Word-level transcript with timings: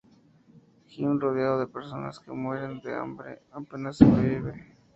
Jim, 0.87 1.19
rodeado 1.19 1.59
de 1.59 1.67
personas 1.67 2.17
que 2.19 2.31
mueren 2.31 2.81
de 2.81 2.95
hambre, 2.95 3.39
apenas 3.51 3.97
sobrevive. 3.97 4.65